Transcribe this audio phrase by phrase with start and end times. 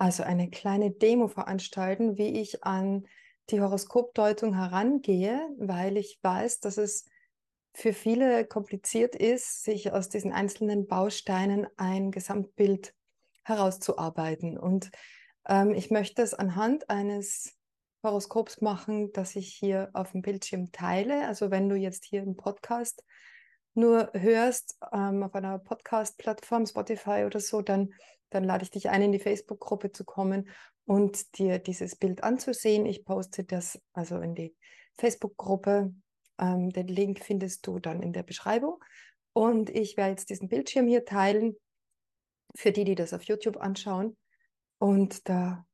[0.00, 3.06] also eine kleine Demo veranstalten, wie ich an
[3.50, 7.04] die Horoskopdeutung herangehe, weil ich weiß, dass es
[7.74, 12.94] für viele kompliziert ist, sich aus diesen einzelnen Bausteinen ein Gesamtbild
[13.42, 14.56] herauszuarbeiten.
[14.56, 14.90] Und
[15.46, 17.58] ähm, ich möchte es anhand eines
[18.02, 21.26] Horoskops machen, das ich hier auf dem Bildschirm teile.
[21.26, 23.04] Also wenn du jetzt hier im Podcast
[23.74, 27.92] nur hörst, ähm, auf einer Podcast-Plattform, Spotify oder so, dann
[28.30, 30.48] dann lade ich dich ein, in die Facebook-Gruppe zu kommen
[30.86, 32.86] und dir dieses Bild anzusehen.
[32.86, 34.56] Ich poste das also in die
[34.98, 35.94] Facebook-Gruppe.
[36.38, 38.82] Ähm, den Link findest du dann in der Beschreibung.
[39.32, 41.56] Und ich werde jetzt diesen Bildschirm hier teilen
[42.56, 44.16] für die, die das auf YouTube anschauen.
[44.78, 45.66] Und da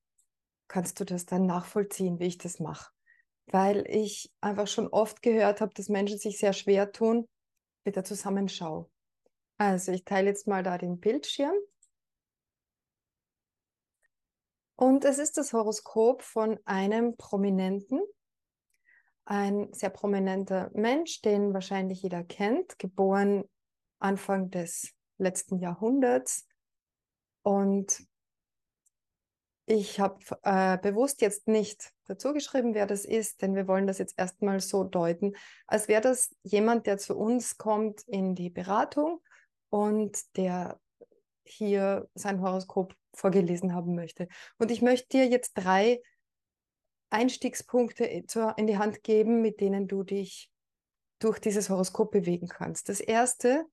[0.68, 2.90] kannst du das dann nachvollziehen, wie ich das mache.
[3.46, 7.28] Weil ich einfach schon oft gehört habe, dass Menschen sich sehr schwer tun
[7.84, 8.90] mit der Zusammenschau.
[9.58, 11.54] Also ich teile jetzt mal da den Bildschirm.
[14.76, 18.00] Und es ist das Horoskop von einem Prominenten,
[19.24, 23.44] ein sehr prominenter Mensch, den wahrscheinlich jeder kennt, geboren
[23.98, 26.46] Anfang des letzten Jahrhunderts.
[27.42, 28.06] Und
[29.64, 33.98] ich habe äh, bewusst jetzt nicht dazu geschrieben, wer das ist, denn wir wollen das
[33.98, 35.34] jetzt erstmal so deuten,
[35.66, 39.20] als wäre das jemand, der zu uns kommt in die Beratung
[39.70, 40.78] und der
[41.48, 44.28] hier sein Horoskop vorgelesen haben möchte.
[44.58, 46.00] Und ich möchte dir jetzt drei
[47.10, 50.50] Einstiegspunkte in die Hand geben, mit denen du dich
[51.18, 52.88] durch dieses Horoskop bewegen kannst.
[52.88, 53.64] Das erste,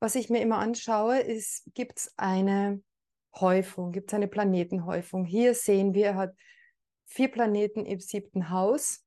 [0.00, 2.82] was ich mir immer anschaue, ist, gibt es eine
[3.34, 5.24] Häufung, gibt es eine Planetenhäufung.
[5.24, 6.34] Hier sehen wir, er hat
[7.06, 9.03] vier Planeten im siebten Haus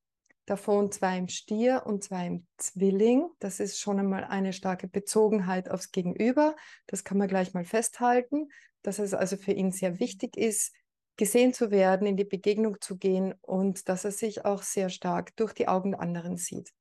[0.48, 3.30] davon zwei im Stier und zwei im Zwilling.
[3.40, 6.56] Das ist schon einmal eine starke Bezogenheit aufs Gegenüber.
[6.88, 8.48] Das kann man gleich mal festhalten,
[8.82, 10.74] dass es also für ihn sehr wichtig ist,
[11.18, 15.36] gesehen zu werden, in die Begegnung zu gehen und dass er sich auch sehr stark
[15.36, 16.72] durch die Augen der anderen sieht.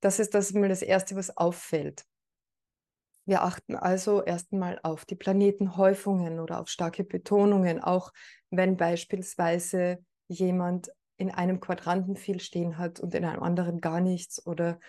[0.00, 2.04] Das ist das mal das Erste, was auffällt.
[3.24, 8.12] Wir achten also erstmal auf die Planetenhäufungen oder auf starke Betonungen, auch
[8.50, 10.90] wenn beispielsweise jemand
[11.22, 14.80] in einem Quadranten viel stehen hat und in einem anderen gar nichts oder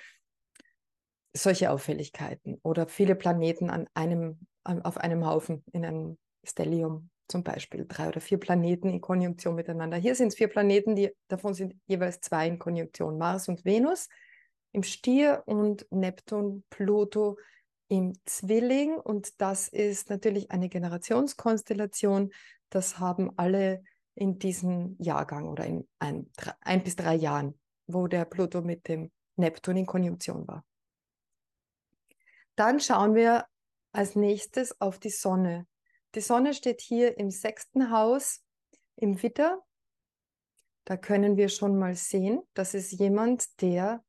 [1.32, 7.86] solche Auffälligkeiten oder viele Planeten an einem, auf einem Haufen in einem Stellium zum Beispiel,
[7.88, 9.98] drei oder vier Planeten in Konjunktion miteinander.
[9.98, 14.10] Hier sind es vier Planeten, die, davon sind jeweils zwei in Konjunktion, Mars und Venus
[14.72, 17.38] im Stier und Neptun, Pluto
[17.90, 18.96] im Zwilling.
[18.96, 22.34] Und das ist natürlich eine Generationskonstellation.
[22.70, 23.84] Das haben alle
[24.16, 26.30] in diesem Jahrgang oder in ein,
[26.62, 30.66] ein bis drei Jahren, wo der Pluto mit dem Neptun in Konjunktion war.
[32.56, 33.48] Dann schauen wir
[33.92, 35.68] als nächstes auf die Sonne.
[36.16, 38.44] Die Sonne steht hier im sechsten Haus
[38.96, 39.64] im Witter.
[40.86, 44.04] Da können wir schon mal sehen, das ist jemand, der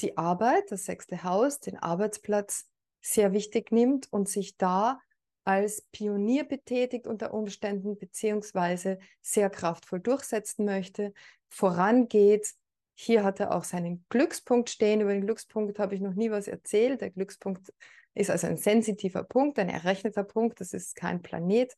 [0.00, 2.68] die Arbeit, das sechste Haus, den Arbeitsplatz
[3.00, 5.00] sehr wichtig nimmt und sich da
[5.48, 11.14] als Pionier betätigt unter Umständen, beziehungsweise sehr kraftvoll durchsetzen möchte,
[11.48, 12.52] vorangeht.
[12.94, 15.00] Hier hat er auch seinen Glückspunkt stehen.
[15.00, 17.00] Über den Glückspunkt habe ich noch nie was erzählt.
[17.00, 17.72] Der Glückspunkt
[18.12, 20.60] ist also ein sensitiver Punkt, ein errechneter Punkt.
[20.60, 21.74] Das ist kein Planet,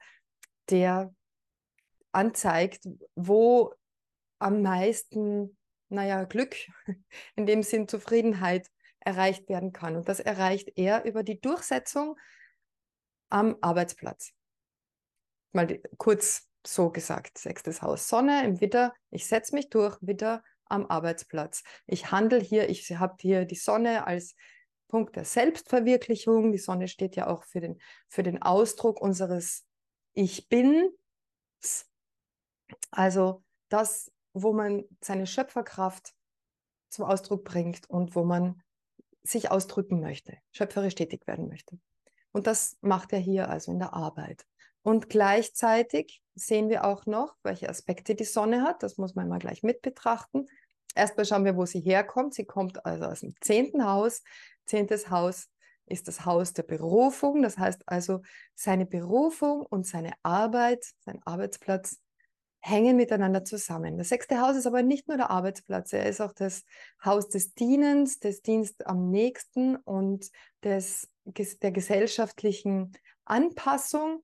[0.69, 1.15] der
[2.11, 3.73] anzeigt, wo
[4.41, 5.57] am meisten,
[5.91, 6.57] naja, Glück,
[7.37, 8.67] in dem Sinn Zufriedenheit
[8.99, 9.95] erreicht werden kann.
[9.95, 12.17] Und das erreicht er über die Durchsetzung
[13.31, 14.33] am Arbeitsplatz.
[15.53, 20.43] Mal die, kurz so gesagt, sechstes Haus Sonne im Witter, ich setze mich durch, Witter
[20.67, 21.63] am Arbeitsplatz.
[21.87, 24.37] Ich handle hier, ich habe hier die Sonne als
[24.89, 26.53] Punkt der Selbstverwirklichung.
[26.53, 29.65] Die Sonne steht ja auch für den, für den Ausdruck unseres
[30.13, 30.91] Ich bin.
[32.91, 36.13] Also das, wo man seine Schöpferkraft
[36.89, 38.63] zum Ausdruck bringt und wo man
[39.23, 41.79] sich ausdrücken möchte, schöpferisch tätig werden möchte.
[42.33, 44.45] Und das macht er hier also in der Arbeit.
[44.83, 48.83] Und gleichzeitig sehen wir auch noch, welche Aspekte die Sonne hat.
[48.83, 50.47] Das muss man mal gleich mit betrachten.
[50.95, 52.35] Erstmal schauen wir, wo sie herkommt.
[52.35, 54.23] Sie kommt also aus dem zehnten Haus.
[54.65, 55.49] Zehntes Haus
[55.87, 57.43] ist das Haus der Berufung.
[57.43, 58.23] Das heißt also,
[58.55, 61.99] seine Berufung und seine Arbeit, sein Arbeitsplatz
[62.61, 63.99] hängen miteinander zusammen.
[63.99, 66.65] Das sechste Haus ist aber nicht nur der Arbeitsplatz, er ist auch das
[67.05, 70.31] Haus des Dienens, des Dienst am nächsten und
[70.63, 72.93] des, der gesellschaftlichen
[73.25, 74.23] Anpassung.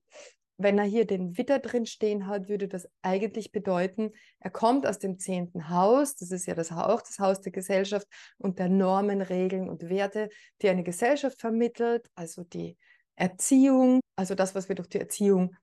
[0.59, 4.97] Wenn er hier den Witter drin stehen hat, würde das eigentlich bedeuten, er kommt aus
[4.97, 8.07] dem zehnten Haus, das ist ja das, auch das Haus der Gesellschaft
[8.39, 10.29] und der Normen, Regeln und Werte,
[10.61, 12.75] die eine Gesellschaft vermittelt, also die
[13.15, 15.55] Erziehung, also das, was wir durch die Erziehung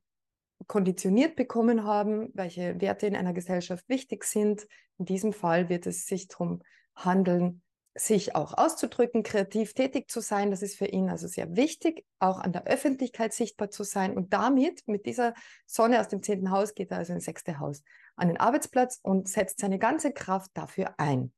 [0.66, 4.66] konditioniert bekommen haben, welche Werte in einer Gesellschaft wichtig sind.
[4.98, 6.62] In diesem Fall wird es sich darum
[6.94, 7.62] handeln,
[7.94, 10.50] sich auch auszudrücken, kreativ tätig zu sein.
[10.50, 14.16] Das ist für ihn also sehr wichtig, auch an der Öffentlichkeit sichtbar zu sein.
[14.16, 15.34] Und damit, mit dieser
[15.66, 17.82] Sonne aus dem zehnten Haus, geht er also ins sechste Haus
[18.16, 21.32] an den Arbeitsplatz und setzt seine ganze Kraft dafür ein.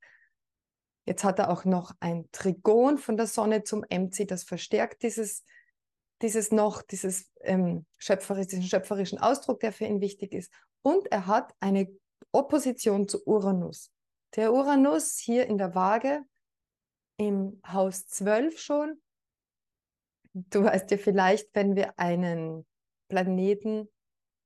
[1.07, 5.45] Jetzt hat er auch noch ein Trigon von der Sonne zum MC, das verstärkt dieses
[6.23, 10.53] dieses noch, dieses ähm, schöpferisch, diesen schöpferischen Ausdruck, der für ihn wichtig ist.
[10.83, 11.89] Und er hat eine
[12.33, 13.91] Opposition zu Uranus.
[14.35, 16.23] Der Uranus hier in der Waage
[17.17, 19.01] im Haus 12 schon.
[20.33, 22.67] Du weißt ja vielleicht, wenn wir einen
[23.09, 23.89] Planeten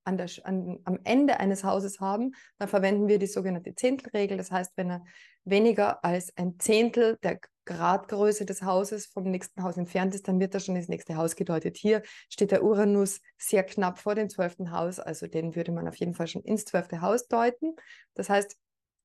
[0.04, 4.36] an der, an, am Ende eines Hauses haben, dann verwenden wir die sogenannte Zehntelregel.
[4.36, 5.04] Das heißt, wenn er
[5.44, 10.54] weniger als ein Zehntel der Gradgröße des Hauses vom nächsten Haus entfernt ist, dann wird
[10.54, 11.76] er schon ins nächste Haus gedeutet.
[11.76, 15.94] Hier steht der Uranus sehr knapp vor dem zwölften Haus, also den würde man auf
[15.96, 17.76] jeden Fall schon ins zwölfte Haus deuten.
[18.14, 18.56] Das heißt,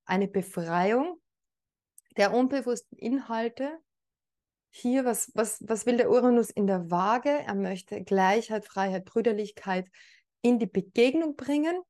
[0.05, 1.19] eine Befreiung
[2.17, 3.77] der unbewussten Inhalte.
[4.69, 7.29] Hier, was, was, was will der Uranus in der Waage?
[7.29, 9.89] Er möchte Gleichheit, Freiheit, Brüderlichkeit
[10.45, 11.81] in die Begegnung bringen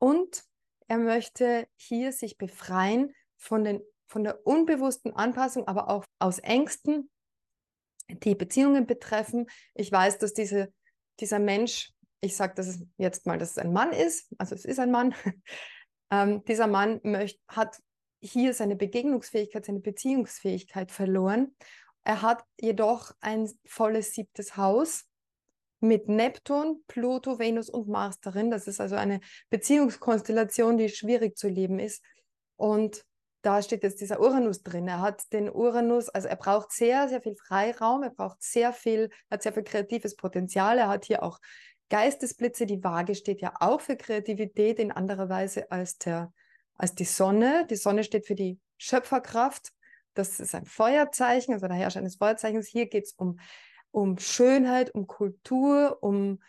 [0.00, 0.42] und
[0.88, 7.08] er möchte hier sich befreien von, den, von der unbewussten Anpassung, aber auch aus Ängsten,
[8.08, 9.46] die Beziehungen betreffen.
[9.74, 10.72] Ich weiß, dass diese,
[11.20, 14.80] dieser Mensch, ich sage das jetzt mal, dass es ein Mann ist, also es ist
[14.80, 15.14] ein Mann,
[16.10, 17.80] ähm, dieser Mann möcht, hat
[18.20, 21.54] hier seine Begegnungsfähigkeit, seine Beziehungsfähigkeit verloren.
[22.02, 25.06] Er hat jedoch ein volles siebtes Haus
[25.80, 28.50] mit Neptun, Pluto, Venus und Mars darin.
[28.50, 32.02] Das ist also eine Beziehungskonstellation, die schwierig zu leben ist.
[32.56, 33.04] Und
[33.42, 34.86] da steht jetzt dieser Uranus drin.
[34.86, 39.08] Er hat den Uranus, also er braucht sehr, sehr viel Freiraum, er braucht sehr viel,
[39.30, 40.76] hat sehr viel kreatives Potenzial.
[40.76, 41.38] Er hat hier auch
[41.88, 42.66] Geistesblitze.
[42.66, 46.32] Die Waage steht ja auch für Kreativität in anderer Weise als, der,
[46.74, 47.66] als die Sonne.
[47.70, 49.72] Die Sonne steht für die Schöpferkraft.
[50.14, 52.68] Das ist ein Feuerzeichen, also der Herrscher eines Feuerzeichens.
[52.68, 53.38] Hier geht es um
[53.90, 56.40] um Schönheit, um Kultur, um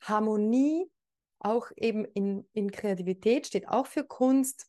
[0.00, 0.90] Harmonie,
[1.38, 4.66] auch eben in, in Kreativität, steht auch für Kunst.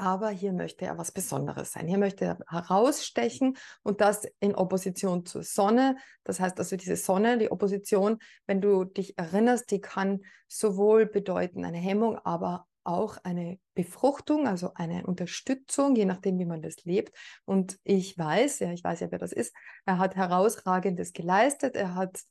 [0.00, 1.88] Aber hier möchte er was Besonderes sein.
[1.88, 5.96] Hier möchte er herausstechen und das in Opposition zur Sonne.
[6.22, 11.64] Das heißt also, diese Sonne, die Opposition, wenn du dich erinnerst, die kann sowohl bedeuten
[11.64, 17.14] eine Hemmung, aber auch eine Befruchtung, also eine Unterstützung, je nachdem, wie man das lebt.
[17.44, 19.54] Und ich weiß, ja, ich weiß ja, wer das ist,
[19.84, 22.22] er hat herausragendes geleistet, er hat,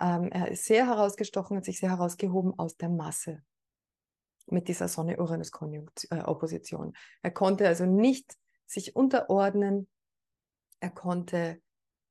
[0.00, 3.42] ähm, er ist sehr herausgestochen, hat sich sehr herausgehoben aus der Masse
[4.46, 6.94] mit dieser Sonne-Uranus-Opposition.
[6.94, 8.34] Äh, er konnte also nicht
[8.66, 9.88] sich unterordnen,
[10.80, 11.60] er konnte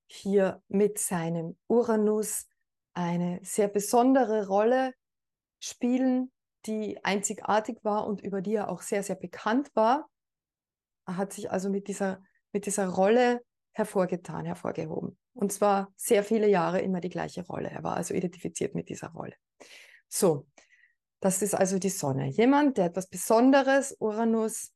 [0.06, 2.46] hier mit seinem Uranus
[2.94, 4.94] eine sehr besondere Rolle
[5.60, 6.32] spielen
[6.66, 10.10] die einzigartig war und über die er auch sehr, sehr bekannt war.
[11.06, 13.42] Hat sich also mit dieser, mit dieser Rolle
[13.72, 15.18] hervorgetan, hervorgehoben.
[15.34, 17.70] Und zwar sehr viele Jahre immer die gleiche Rolle.
[17.70, 19.36] Er war also identifiziert mit dieser Rolle.
[20.10, 20.48] So,
[21.20, 22.28] das ist also die Sonne.
[22.28, 24.74] Jemand, der etwas Besonderes, Uranus,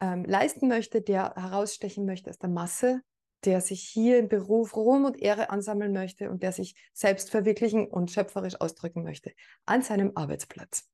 [0.00, 3.02] ähm, leisten möchte, der herausstechen möchte aus der Masse,
[3.44, 7.86] der sich hier im Beruf Ruhm und Ehre ansammeln möchte und der sich selbst verwirklichen
[7.86, 9.32] und schöpferisch ausdrücken möchte
[9.66, 10.88] an seinem Arbeitsplatz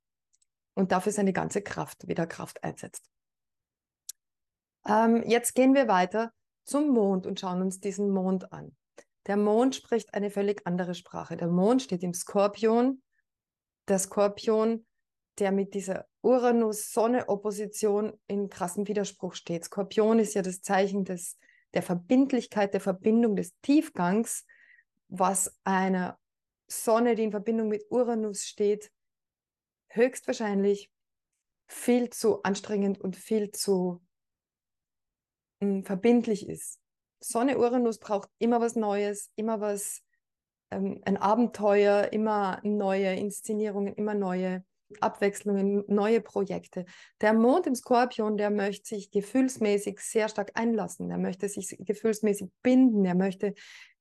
[0.75, 3.11] und dafür seine ganze Kraft, wieder Kraft einsetzt.
[4.87, 6.33] Ähm, jetzt gehen wir weiter
[6.65, 8.77] zum Mond und schauen uns diesen Mond an.
[9.27, 11.37] Der Mond spricht eine völlig andere Sprache.
[11.37, 13.03] Der Mond steht im Skorpion.
[13.89, 14.87] Der Skorpion,
[15.39, 19.65] der mit dieser Uranus-Sonne-Opposition in krassem Widerspruch steht.
[19.65, 21.37] Skorpion ist ja das Zeichen des
[21.75, 24.47] der Verbindlichkeit, der Verbindung des Tiefgangs,
[25.09, 26.19] was einer
[26.67, 28.93] Sonne, die in Verbindung mit Uranus steht,
[29.89, 30.91] höchstwahrscheinlich
[31.67, 34.03] viel zu anstrengend und viel zu
[35.61, 36.81] hm, verbindlich ist.
[37.21, 40.03] Sonne Uranus braucht immer was Neues, immer was,
[40.71, 44.65] ähm, ein Abenteuer, immer neue Inszenierungen, immer neue
[45.01, 46.85] Abwechslungen, neue Projekte.
[47.21, 51.11] Der Mond im Skorpion, der möchte sich gefühlsmäßig sehr stark einlassen.
[51.11, 53.05] Er möchte sich gefühlsmäßig binden.
[53.05, 53.55] Er möchte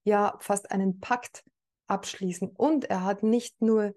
[0.04, 1.44] ja fast einen Pakt
[1.88, 2.50] abschließen.
[2.50, 3.94] Und er hat nicht nur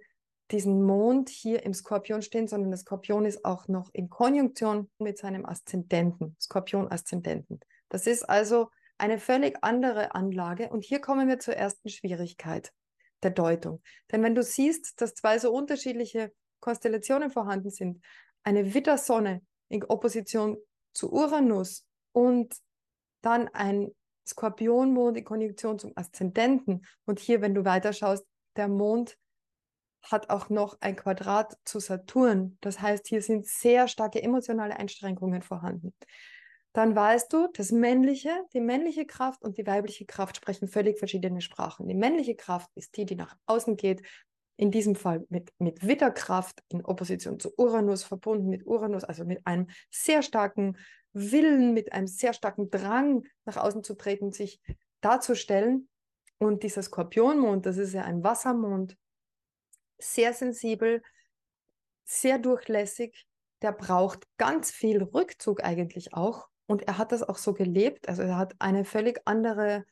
[0.51, 5.19] diesen Mond hier im Skorpion stehen, sondern der Skorpion ist auch noch in Konjunktion mit
[5.19, 7.61] seinem Aszendenten, Skorpion-Aszendenten.
[7.89, 10.69] Das ist also eine völlig andere Anlage.
[10.69, 12.73] Und hier kommen wir zur ersten Schwierigkeit
[13.23, 13.83] der Deutung.
[14.11, 18.03] Denn wenn du siehst, dass zwei so unterschiedliche Konstellationen vorhanden sind,
[18.43, 20.59] eine Wittersonne in Opposition
[20.93, 22.55] zu Uranus und
[23.23, 23.91] dann ein
[24.27, 26.87] Skorpionmond in Konjunktion zum Aszendenten.
[27.05, 28.25] Und hier, wenn du weiterschaust,
[28.57, 29.17] der Mond
[30.03, 32.57] hat auch noch ein Quadrat zu Saturn.
[32.61, 35.95] Das heißt, hier sind sehr starke emotionale Einschränkungen vorhanden.
[36.73, 41.41] Dann weißt du, das männliche, die männliche Kraft und die weibliche Kraft sprechen völlig verschiedene
[41.41, 41.89] Sprachen.
[41.89, 44.03] Die männliche Kraft ist die, die nach außen geht,
[44.61, 49.47] in diesem Fall mit, mit Witterkraft in Opposition zu Uranus, verbunden mit Uranus, also mit
[49.47, 50.77] einem sehr starken
[51.15, 54.61] Willen, mit einem sehr starken Drang, nach außen zu treten, sich
[55.01, 55.89] darzustellen.
[56.37, 58.99] Und dieser Skorpionmond, das ist ja ein Wassermond,
[59.99, 61.03] sehr sensibel,
[62.05, 63.27] sehr durchlässig,
[63.63, 66.49] der braucht ganz viel Rückzug eigentlich auch.
[66.67, 68.11] Und er hat das auch so gelebt.
[68.11, 69.87] Also er hat eine völlig andere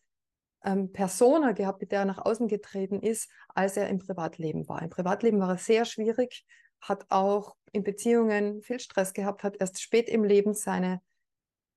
[0.64, 4.82] ähm, Persona gehabt, mit der er nach außen getreten ist, als er im Privatleben war.
[4.82, 6.44] Im Privatleben war er sehr schwierig,
[6.80, 11.00] hat auch in Beziehungen viel Stress gehabt, hat erst spät im Leben seine,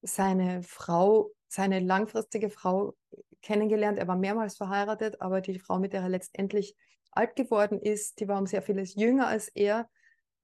[0.01, 2.95] seine Frau, seine langfristige Frau
[3.41, 3.97] kennengelernt.
[3.97, 6.75] Er war mehrmals verheiratet, aber die Frau, mit der er letztendlich
[7.11, 9.89] alt geworden ist, die war um sehr vieles jünger als er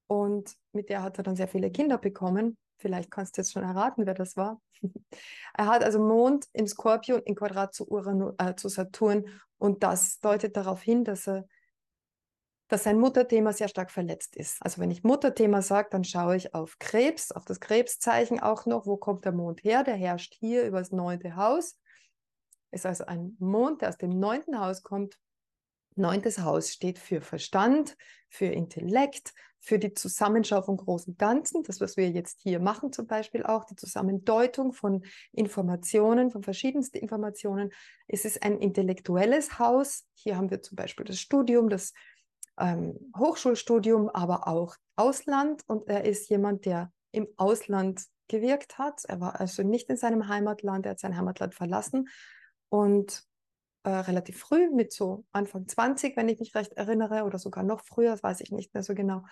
[0.08, 2.58] und mit der hat er dann sehr viele Kinder bekommen.
[2.77, 4.62] Vielleicht kannst du jetzt schon erraten, wer das war.
[5.53, 9.25] er hat also Mond im Skorpion in Quadrat zu, Uranus, äh, zu Saturn
[9.57, 11.48] und das deutet darauf hin, dass er
[12.67, 14.62] dass sein Mutterthema sehr stark verletzt ist.
[14.62, 18.86] Also wenn ich Mutterthema sage, dann schaue ich auf Krebs, auf das Krebszeichen auch noch.
[18.86, 19.84] Wo kommt der Mond her?
[19.84, 21.79] Der herrscht hier über das neunte Haus.
[22.72, 25.17] Ist also ein Mond, der aus dem neunten Haus kommt.
[25.98, 27.96] Neuntes Haus steht für Verstand,
[28.30, 33.08] für Intellekt, für die Zusammenschau von großen Ganzen, das, was wir jetzt hier machen, zum
[33.08, 37.72] Beispiel auch die Zusammendeutung von Informationen, von verschiedensten Informationen.
[38.08, 40.06] Es ist ein intellektuelles Haus.
[40.13, 41.94] Hier haben wir zum Beispiel das Studium, das
[42.60, 45.63] ähm, Hochschulstudium, aber auch Ausland.
[45.68, 49.04] Und er ist jemand, der im Ausland gewirkt hat.
[49.06, 52.10] Er war also nicht in seinem Heimatland, er hat sein Heimatland verlassen
[52.70, 53.26] und
[53.88, 57.79] äh, relativ früh, mit so Anfang 20, wenn ich mich recht erinnere, oder sogar noch
[57.79, 59.24] früher, das weiß ich nicht mehr so genau,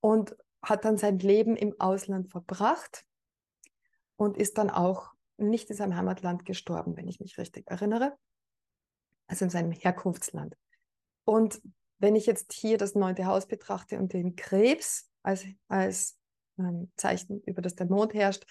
[0.00, 3.04] und hat dann sein Leben im Ausland verbracht
[4.16, 8.16] und ist dann auch nicht in seinem Heimatland gestorben, wenn ich mich richtig erinnere,
[9.26, 10.56] also in seinem Herkunftsland.
[11.26, 11.60] Und
[11.98, 16.16] wenn ich jetzt hier das neunte Haus betrachte und den Krebs als, als
[16.58, 18.46] ähm, Zeichen, über das der Mond herrscht,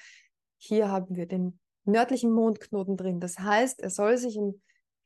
[0.57, 3.19] hier haben wir den nördlichen Mondknoten drin.
[3.19, 4.61] Das heißt, er soll sich im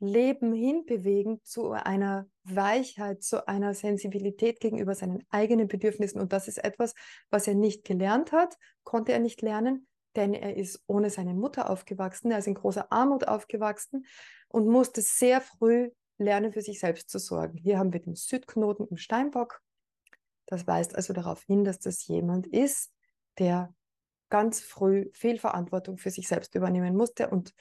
[0.08, 6.20] Leben hinbewegen zu einer Weichheit, zu einer Sensibilität gegenüber seinen eigenen Bedürfnissen.
[6.22, 6.94] Und das ist etwas,
[7.30, 11.70] was er nicht gelernt hat, konnte er nicht lernen, denn er ist ohne seine Mutter
[11.70, 14.06] aufgewachsen, er ist in großer Armut aufgewachsen
[14.48, 17.58] und musste sehr früh lernen, für sich selbst zu sorgen.
[17.58, 19.62] Hier haben wir den Südknoten im Steinbock.
[20.46, 22.92] Das weist also darauf hin, dass das jemand ist,
[23.38, 23.74] der
[24.30, 27.54] ganz früh viel Verantwortung für sich selbst übernehmen musste und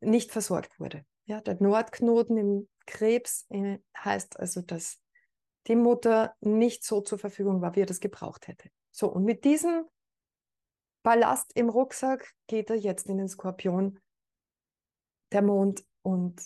[0.00, 1.04] nicht versorgt wurde.
[1.26, 5.00] Ja, der Nordknoten im Krebs äh, heißt also, dass
[5.66, 8.68] die Mutter nicht so zur Verfügung war, wie er das gebraucht hätte.
[8.90, 9.84] So, und mit diesem
[11.02, 14.00] Ballast im Rucksack geht er jetzt in den Skorpion,
[15.32, 16.42] der Mond, und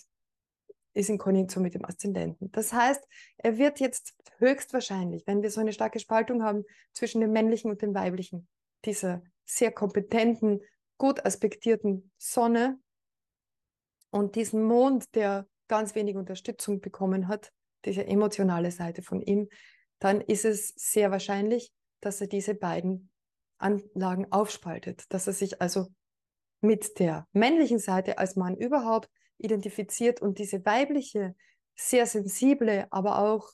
[0.93, 2.51] ist in Konjunktion mit dem Aszendenten.
[2.51, 3.05] Das heißt,
[3.37, 7.81] er wird jetzt höchstwahrscheinlich, wenn wir so eine starke Spaltung haben zwischen dem männlichen und
[7.81, 8.47] dem weiblichen,
[8.85, 10.61] dieser sehr kompetenten,
[10.97, 12.79] gut aspektierten Sonne
[14.11, 17.51] und diesen Mond, der ganz wenig Unterstützung bekommen hat,
[17.85, 19.49] diese emotionale Seite von ihm,
[19.99, 23.09] dann ist es sehr wahrscheinlich, dass er diese beiden
[23.57, 25.87] Anlagen aufspaltet, dass er sich also
[26.61, 31.35] mit der männlichen Seite als Mann überhaupt identifiziert und diese weibliche,
[31.75, 33.51] sehr sensible, aber auch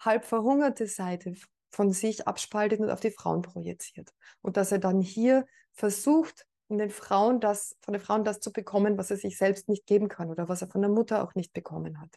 [0.00, 1.34] halb verhungerte Seite
[1.70, 4.10] von sich abspaltet und auf die Frauen projiziert.
[4.42, 8.52] Und dass er dann hier versucht, in den Frauen das, von den Frauen das zu
[8.52, 11.34] bekommen, was er sich selbst nicht geben kann oder was er von der Mutter auch
[11.34, 12.10] nicht bekommen hat.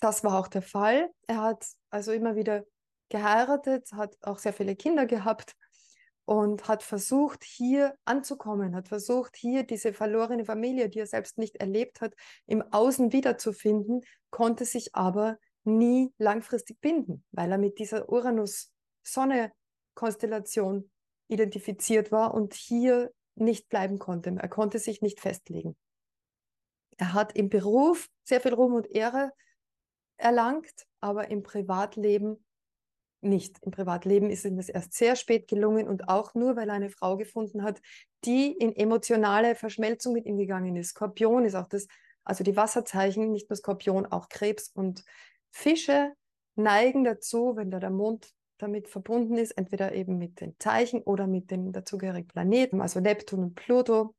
[0.00, 1.10] Das war auch der Fall.
[1.26, 2.64] Er hat also immer wieder
[3.08, 5.54] geheiratet, hat auch sehr viele Kinder gehabt
[6.24, 11.56] und hat versucht, hier anzukommen, hat versucht, hier diese verlorene Familie, die er selbst nicht
[11.56, 12.14] erlebt hat,
[12.46, 20.90] im Außen wiederzufinden, konnte sich aber nie langfristig binden, weil er mit dieser Uranus-Sonne-Konstellation
[21.28, 24.36] identifiziert war und hier nicht bleiben konnte.
[24.38, 25.76] Er konnte sich nicht festlegen.
[26.96, 29.32] Er hat im Beruf sehr viel Ruhm und Ehre
[30.16, 32.44] erlangt, aber im Privatleben
[33.20, 33.58] nicht.
[33.62, 36.90] Im Privatleben ist ihm das erst sehr spät gelungen und auch nur, weil er eine
[36.90, 37.80] Frau gefunden hat,
[38.24, 40.90] die in emotionale Verschmelzung mit ihm gegangen ist.
[40.90, 41.86] Skorpion ist auch das,
[42.22, 45.04] also die Wasserzeichen, nicht nur Skorpion, auch Krebs und
[45.50, 46.12] Fische
[46.54, 48.30] neigen dazu, wenn da der Mond
[48.64, 53.44] damit verbunden ist, entweder eben mit den Zeichen oder mit den dazugehörigen Planeten, also Neptun
[53.44, 54.14] und Pluto,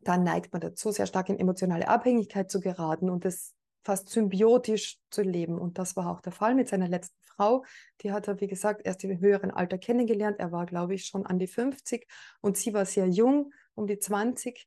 [0.00, 4.98] dann neigt man dazu, sehr stark in emotionale Abhängigkeit zu geraten und das fast symbiotisch
[5.10, 5.58] zu leben.
[5.58, 7.64] Und das war auch der Fall mit seiner letzten Frau.
[8.02, 10.38] Die hat er, wie gesagt, erst im höheren Alter kennengelernt.
[10.38, 12.06] Er war, glaube ich, schon an die 50
[12.40, 14.66] und sie war sehr jung, um die 20.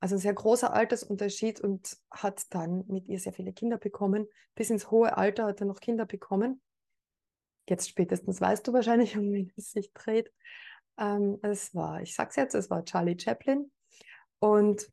[0.00, 4.26] Also ein sehr großer Altersunterschied und hat dann mit ihr sehr viele Kinder bekommen.
[4.54, 6.60] Bis ins hohe Alter hat er noch Kinder bekommen.
[7.68, 10.32] Jetzt spätestens weißt du wahrscheinlich, um wen es sich dreht.
[10.98, 13.70] Ähm, es war, ich sag's jetzt, es war Charlie Chaplin.
[14.38, 14.90] Und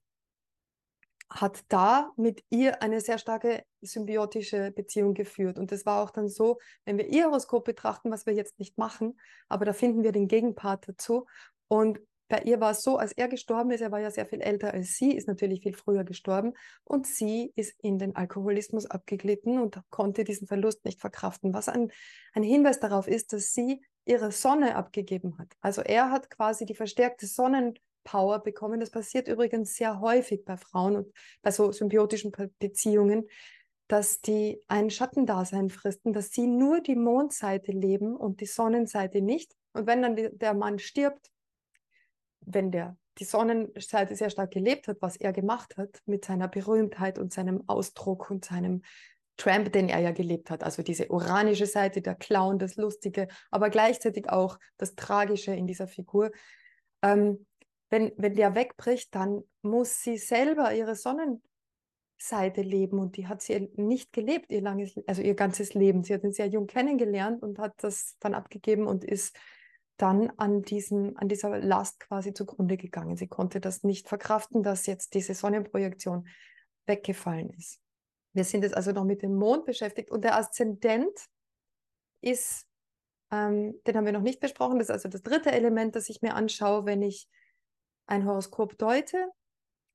[1.32, 5.58] hat da mit ihr eine sehr starke symbiotische Beziehung geführt.
[5.58, 8.78] Und das war auch dann so, wenn wir ihr Horoskop betrachten, was wir jetzt nicht
[8.78, 11.26] machen, aber da finden wir den Gegenpart dazu.
[11.70, 12.00] Und
[12.32, 14.74] bei ihr war es so, als er gestorben ist, er war ja sehr viel älter
[14.74, 16.54] als sie, ist natürlich viel früher gestorben
[16.86, 21.54] und sie ist in den Alkoholismus abgeglitten und konnte diesen Verlust nicht verkraften.
[21.54, 21.92] Was ein,
[22.32, 25.50] ein Hinweis darauf ist, dass sie ihre Sonne abgegeben hat.
[25.60, 28.80] Also er hat quasi die verstärkte Sonnen Power bekommen.
[28.80, 33.28] Das passiert übrigens sehr häufig bei Frauen und bei so symbiotischen Beziehungen,
[33.90, 39.54] dass die ein Schattendasein fristen, dass sie nur die Mondseite leben und die Sonnenseite nicht.
[39.74, 41.30] Und wenn dann der Mann stirbt,
[42.42, 47.20] wenn der die Sonnenseite sehr stark gelebt hat, was er gemacht hat mit seiner Berühmtheit
[47.20, 48.84] und seinem Ausdruck und seinem
[49.38, 53.70] Tramp, den er ja gelebt hat, also diese uranische Seite, der Clown, das Lustige, aber
[53.70, 56.32] gleichzeitig auch das Tragische in dieser Figur,
[57.02, 57.46] ähm,
[57.90, 63.70] wenn, wenn der wegbricht, dann muss sie selber ihre Sonnenseite leben und die hat sie
[63.76, 66.04] nicht gelebt, ihr langes, also ihr ganzes Leben.
[66.04, 69.36] Sie hat ihn sehr jung kennengelernt und hat das dann abgegeben und ist
[70.02, 73.18] dann an, diesem, an dieser Last quasi zugrunde gegangen.
[73.18, 76.28] Sie konnte das nicht verkraften, dass jetzt diese Sonnenprojektion
[76.88, 77.80] weggefallen ist.
[78.34, 81.28] Wir sind jetzt also noch mit dem Mond beschäftigt und der Aszendent
[82.22, 82.66] ist,
[83.32, 86.22] ähm, den haben wir noch nicht besprochen, das ist also das dritte Element, das ich
[86.22, 87.28] mir anschaue, wenn ich
[88.08, 89.28] ein Horoskop deute.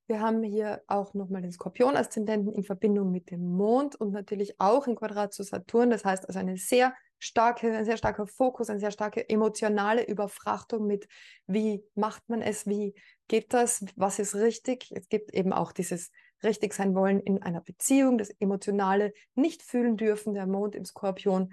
[0.07, 4.87] Wir haben hier auch nochmal den Skorpion-Aszendenten in Verbindung mit dem Mond und natürlich auch
[4.87, 5.91] in Quadrat zu Saturn.
[5.91, 10.87] Das heißt also eine sehr starke, ein sehr starker Fokus, eine sehr starke emotionale Überfrachtung
[10.87, 11.09] mit,
[11.47, 12.95] wie macht man es, wie
[13.29, 14.91] geht das, was ist richtig.
[14.95, 16.11] Es gibt eben auch dieses
[16.43, 20.35] richtig sein wollen in einer Beziehung, das emotionale nicht fühlen dürfen.
[20.35, 21.53] Der Mond im Skorpion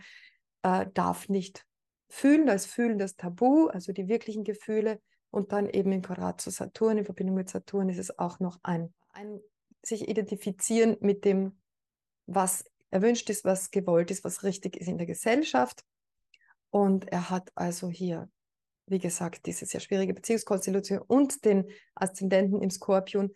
[0.63, 1.65] äh, darf nicht
[2.09, 4.99] fühlen, das Fühlen das Tabu, also die wirklichen Gefühle
[5.31, 8.59] und dann eben im Quadrat zu Saturn, in Verbindung mit Saturn ist es auch noch
[8.61, 9.39] ein, ein
[9.81, 11.59] sich identifizieren mit dem,
[12.25, 15.83] was erwünscht ist, was gewollt ist, was richtig ist in der Gesellschaft.
[16.69, 18.29] Und er hat also hier,
[18.87, 23.33] wie gesagt, diese sehr schwierige Beziehungskonstellation und den Aszendenten im Skorpion.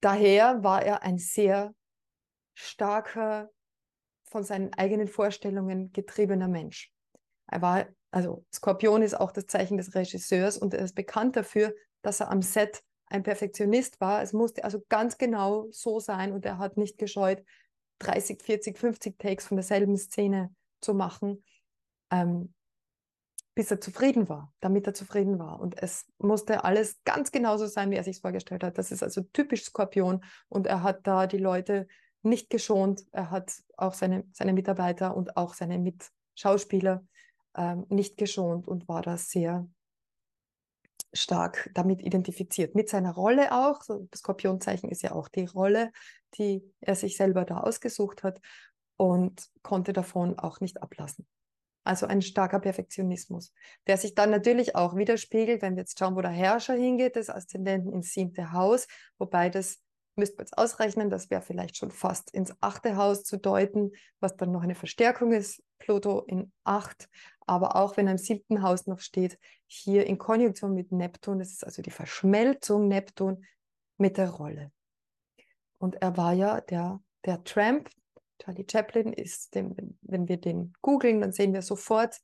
[0.00, 1.74] Daher war er ein sehr
[2.54, 3.50] starker,
[4.24, 6.92] von seinen eigenen Vorstellungen getriebener Mensch.
[7.46, 11.74] Er war also Skorpion ist auch das Zeichen des Regisseurs und er ist bekannt dafür,
[12.02, 14.22] dass er am Set ein Perfektionist war.
[14.22, 17.44] Es musste also ganz genau so sein und er hat nicht gescheut,
[17.98, 21.44] 30, 40, 50 Takes von derselben Szene zu machen,
[22.10, 22.52] ähm,
[23.54, 25.60] bis er zufrieden war, damit er zufrieden war.
[25.60, 28.78] Und es musste alles ganz genauso sein, wie er sich vorgestellt hat.
[28.78, 31.86] Das ist also typisch Skorpion und er hat da die Leute
[32.22, 33.04] nicht geschont.
[33.12, 37.04] Er hat auch seine, seine Mitarbeiter und auch seine Mitschauspieler
[37.56, 39.68] ähm, nicht geschont und war da sehr
[41.14, 42.74] stark damit identifiziert.
[42.74, 43.80] Mit seiner Rolle auch.
[44.10, 45.90] Das Skorpionzeichen ist ja auch die Rolle,
[46.38, 48.40] die er sich selber da ausgesucht hat
[48.96, 51.26] und konnte davon auch nicht ablassen.
[51.84, 53.52] Also ein starker Perfektionismus,
[53.86, 57.28] der sich dann natürlich auch widerspiegelt, wenn wir jetzt schauen, wo der Herrscher hingeht, des
[57.28, 58.86] Aszendenten ins siebte Haus,
[59.18, 59.78] wobei das
[60.16, 64.36] müsste man jetzt ausrechnen, das wäre vielleicht schon fast ins achte Haus zu deuten, was
[64.36, 67.08] dann noch eine Verstärkung ist, Pluto in acht,
[67.46, 71.52] aber auch wenn er im siebten Haus noch steht, hier in Konjunktion mit Neptun, das
[71.52, 73.44] ist also die Verschmelzung Neptun
[73.98, 74.72] mit der Rolle.
[75.78, 77.90] Und er war ja der, der Tramp,
[78.38, 82.20] Charlie Chaplin ist, dem, wenn wir den googeln, dann sehen wir sofort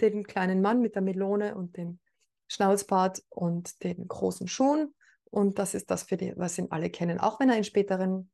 [0.00, 2.00] den kleinen Mann mit der Melone und dem
[2.48, 4.94] Schnauzbart und den großen Schuhen.
[5.32, 8.30] Und das ist das, die, was ihn alle kennen, auch wenn er in späteren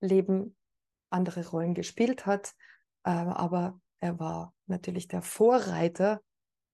[0.00, 0.56] Leben
[1.08, 2.54] andere Rollen gespielt hat.
[3.04, 6.20] Äh, aber er war natürlich der Vorreiter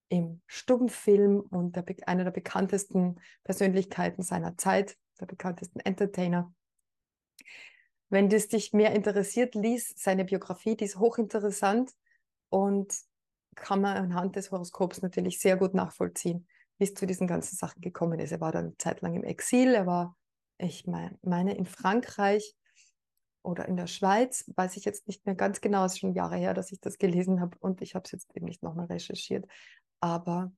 [0.09, 6.51] im Stummfilm und der, einer der bekanntesten Persönlichkeiten seiner Zeit, der bekanntesten Entertainer.
[8.09, 11.93] Wenn das dich mehr interessiert, lies seine Biografie, die ist hochinteressant
[12.49, 12.97] und
[13.55, 17.81] kann man anhand des Horoskops natürlich sehr gut nachvollziehen, wie es zu diesen ganzen Sachen
[17.81, 18.33] gekommen ist.
[18.33, 20.17] Er war dann eine Zeit lang im Exil, er war,
[20.59, 22.55] ich meine, in Frankreich
[23.43, 26.37] oder in der Schweiz, weiß ich jetzt nicht mehr ganz genau, es ist schon Jahre
[26.37, 29.47] her, dass ich das gelesen habe und ich habe es jetzt eben nicht nochmal recherchiert.
[30.01, 30.53] Aber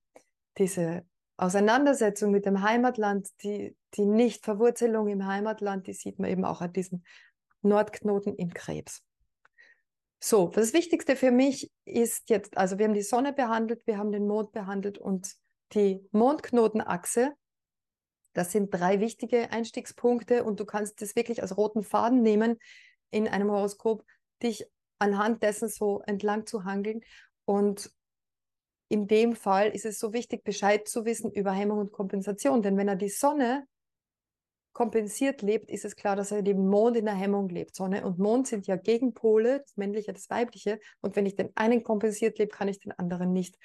[0.59, 1.05] diese
[1.37, 6.73] Auseinandersetzung mit dem Heimatland, die, die Nichtverwurzelung im Heimatland, die sieht man eben auch an
[6.73, 7.03] diesem
[7.63, 9.03] Nordknoten im Krebs.
[10.23, 14.13] So, das Wichtigste für mich ist jetzt, also wir haben die Sonne behandelt, wir haben
[14.13, 15.35] den Mond behandelt und
[15.73, 17.33] die Mondknotenachse.
[18.33, 22.59] Das sind drei wichtige Einstiegspunkte und du kannst das wirklich als roten Faden nehmen
[23.11, 24.05] in einem Horoskop,
[24.43, 24.67] dich
[24.99, 27.01] anhand dessen so entlang zu hangeln.
[27.45, 27.91] Und
[28.89, 32.63] in dem Fall ist es so wichtig, Bescheid zu wissen über Hemmung und Kompensation.
[32.63, 33.67] Denn wenn er die Sonne
[34.73, 37.75] kompensiert lebt, ist es klar, dass er dem Mond in der Hemmung lebt.
[37.75, 40.79] Sonne und Mond sind ja Gegenpole, das männliche, das weibliche.
[41.01, 43.57] Und wenn ich den einen kompensiert lebe, kann ich den anderen nicht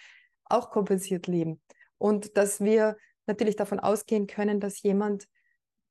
[0.45, 1.61] auch kompensiert leben.
[1.97, 5.27] Und dass wir natürlich davon ausgehen können, dass jemand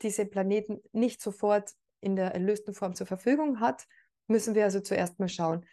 [0.02, 3.86] diese Planeten nicht sofort in der erlösten Form zur Verfügung hat,
[4.26, 5.64] müssen wir also zuerst mal schauen,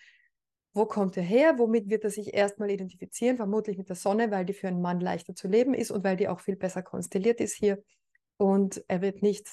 [0.74, 4.46] wo kommt er her, womit wird er sich erstmal identifizieren, vermutlich mit der Sonne, weil
[4.46, 7.42] die für einen Mann leichter zu leben ist und weil die auch viel besser konstelliert
[7.42, 7.84] ist hier.
[8.38, 9.48] Und er wird nicht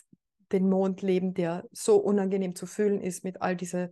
[0.53, 3.91] den Mond leben, der so unangenehm zu fühlen ist mit all dieser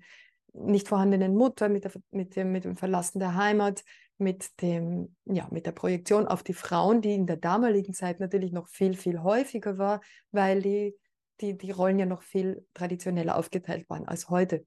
[0.53, 3.85] nicht vorhandenen Mutter, mit, der, mit, dem, mit dem Verlassen der Heimat,
[4.19, 8.53] mit, dem, ja, mit der Projektion auf die Frauen, die in der damaligen Zeit natürlich
[8.53, 10.01] noch viel, viel häufiger war,
[10.31, 10.97] weil die,
[11.41, 14.67] die, die Rollen ja noch viel traditioneller aufgeteilt waren als heute.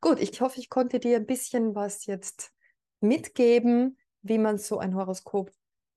[0.00, 2.52] Gut, ich hoffe, ich konnte dir ein bisschen was jetzt
[3.00, 5.50] mitgeben, wie man so ein Horoskop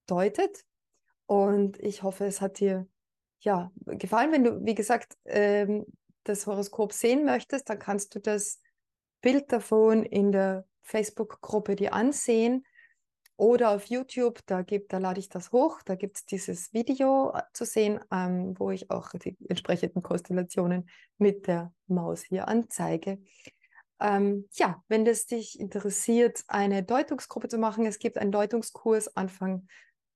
[0.05, 0.65] deutet.
[1.25, 2.87] Und ich hoffe, es hat dir
[3.39, 4.31] ja gefallen.
[4.31, 5.85] Wenn du, wie gesagt, ähm,
[6.23, 8.61] das Horoskop sehen möchtest, dann kannst du das
[9.21, 12.65] Bild davon in der Facebook-Gruppe dir ansehen
[13.35, 17.33] oder auf YouTube, da, gibt, da lade ich das hoch, da gibt es dieses Video
[17.33, 23.19] äh, zu sehen, ähm, wo ich auch die entsprechenden Konstellationen mit der Maus hier anzeige.
[23.99, 29.67] Ähm, ja, wenn es dich interessiert, eine Deutungsgruppe zu machen, es gibt einen Deutungskurs Anfang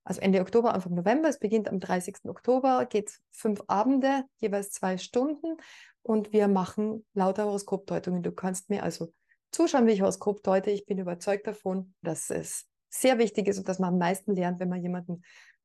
[0.07, 1.27] also Ende Oktober, Anfang November.
[1.27, 2.29] Es beginnt am 30.
[2.29, 5.57] Oktober, geht fünf Abende, jeweils zwei Stunden
[6.01, 8.23] und wir machen lauter Horoskopdeutungen.
[8.23, 9.13] Du kannst mir also
[9.51, 10.71] zuschauen, wie ich Horoskop deute.
[10.71, 14.59] Ich bin überzeugt davon, dass es sehr wichtig ist und dass man am meisten lernt,
[14.59, 15.23] wenn man jemanden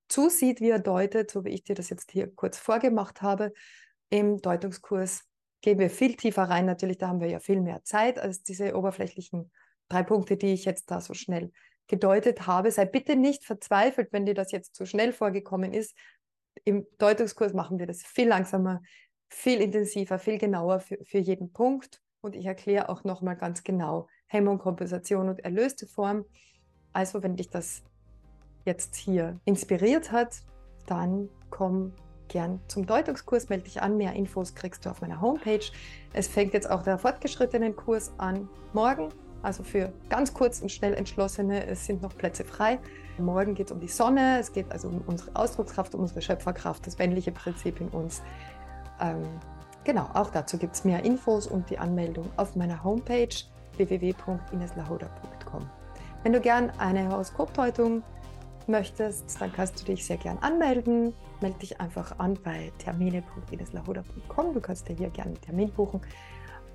[0.08, 3.52] zusieht, wie er deutet, so wie ich dir das jetzt hier kurz vorgemacht habe.
[4.10, 5.22] Im Deutungskurs
[5.62, 6.66] gehen wir viel tiefer rein.
[6.66, 9.50] Natürlich, da haben wir ja viel mehr Zeit als diese oberflächlichen
[9.88, 11.52] drei Punkte, die ich jetzt da so schnell
[11.86, 12.70] gedeutet habe.
[12.70, 15.96] Sei bitte nicht verzweifelt, wenn dir das jetzt zu schnell vorgekommen ist.
[16.64, 18.82] Im Deutungskurs machen wir das viel langsamer,
[19.30, 22.01] viel intensiver, viel genauer für, für jeden Punkt.
[22.22, 26.24] Und ich erkläre auch nochmal ganz genau Hemmung, Kompensation und erlöste Form.
[26.92, 27.82] Also, wenn dich das
[28.64, 30.42] jetzt hier inspiriert hat,
[30.86, 31.92] dann komm
[32.28, 33.96] gern zum Deutungskurs, melde dich an.
[33.96, 35.64] Mehr Infos kriegst du auf meiner Homepage.
[36.12, 39.08] Es fängt jetzt auch der fortgeschrittenen Kurs an morgen
[39.42, 42.78] also für ganz kurz und schnell entschlossene, es sind noch Plätze frei.
[43.18, 46.86] Morgen geht es um die Sonne, es geht also um unsere Ausdruckskraft, um unsere Schöpferkraft,
[46.86, 48.22] das männliche Prinzip in uns.
[49.00, 49.24] Ähm,
[49.84, 53.28] genau, auch dazu gibt es mehr Infos und die Anmeldung auf meiner Homepage
[53.76, 55.68] www.ineslahoda.com.
[56.22, 58.02] Wenn du gern eine Horoskopdeutung
[58.66, 61.14] möchtest, dann kannst du dich sehr gern anmelden.
[61.40, 64.54] Melde dich einfach an bei termine.ineslahoda.com.
[64.54, 66.00] Du kannst dir hier gerne einen Termin buchen.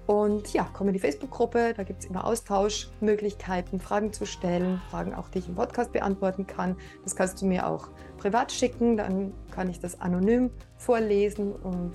[0.08, 5.14] Und ja, komm in die Facebook-Gruppe, da gibt es immer Austauschmöglichkeiten, Fragen zu stellen, Fragen
[5.14, 6.78] auch, die ich im Podcast beantworten kann.
[7.04, 11.94] Das kannst du mir auch privat schicken, dann kann ich das anonym vorlesen und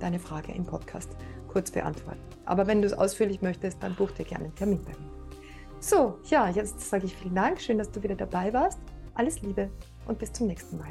[0.00, 1.10] deine Frage im Podcast
[1.48, 2.20] kurz beantworten.
[2.44, 5.10] Aber wenn du es ausführlich möchtest, dann buch dir gerne einen Termin bei mir.
[5.80, 8.78] So, ja, jetzt sage ich vielen Dank, schön, dass du wieder dabei warst.
[9.14, 9.70] Alles Liebe
[10.06, 10.90] und bis zum nächsten Mal.